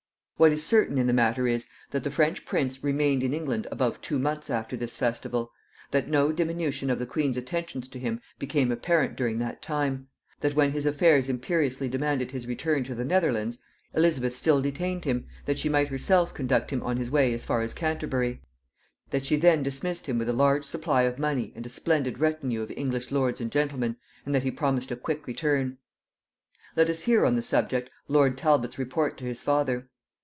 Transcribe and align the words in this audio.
What 0.43 0.51
is 0.51 0.65
certain 0.65 0.97
in 0.97 1.05
the 1.05 1.13
matter 1.13 1.47
is, 1.47 1.69
that 1.91 2.03
the 2.03 2.09
French 2.09 2.45
prince 2.45 2.83
remained 2.83 3.21
in 3.21 3.31
England 3.31 3.67
above 3.71 4.01
two 4.01 4.17
months 4.17 4.49
after 4.49 4.75
this 4.75 4.95
festival; 4.95 5.51
that 5.91 6.07
no 6.07 6.31
diminution 6.31 6.89
of 6.89 6.97
the 6.97 7.05
queen's 7.05 7.37
attentions 7.37 7.87
to 7.89 7.99
him 7.99 8.19
became 8.39 8.71
apparent 8.71 9.15
during 9.15 9.37
that 9.37 9.61
time; 9.61 10.07
that 10.39 10.55
when 10.55 10.71
his 10.71 10.87
affairs 10.87 11.29
imperiously 11.29 11.87
demanded 11.87 12.31
his 12.31 12.47
return 12.47 12.83
to 12.85 12.95
the 12.95 13.05
Netherlands, 13.05 13.59
Elizabeth 13.93 14.35
still 14.35 14.63
detained 14.63 15.05
him 15.05 15.27
that 15.45 15.59
she 15.59 15.69
might 15.69 15.89
herself 15.89 16.33
conduct 16.33 16.73
him 16.73 16.81
on 16.81 16.97
his 16.97 17.11
way 17.11 17.33
as 17.33 17.45
far 17.45 17.61
as 17.61 17.71
Canterbury; 17.75 18.41
that 19.11 19.27
she 19.27 19.35
then 19.35 19.61
dismissed 19.61 20.09
him 20.09 20.17
with 20.17 20.27
a 20.27 20.33
large 20.33 20.65
supply 20.65 21.03
of 21.03 21.19
money 21.19 21.53
and 21.55 21.67
a 21.67 21.69
splendid 21.69 22.17
retinue 22.17 22.63
of 22.63 22.71
English 22.75 23.11
lords 23.11 23.39
and 23.39 23.51
gentlemen, 23.51 23.95
and 24.25 24.33
that 24.33 24.41
he 24.41 24.49
promised 24.49 24.89
a 24.89 24.95
quick 24.95 25.27
return. 25.27 25.77
Let 26.75 26.89
us 26.89 27.01
hear 27.01 27.27
on 27.27 27.35
the 27.35 27.43
subject 27.43 27.91
lord 28.07 28.39
Talbot's 28.39 28.79
report 28.79 29.19
to 29.19 29.25
his 29.25 29.43
father. 29.43 29.87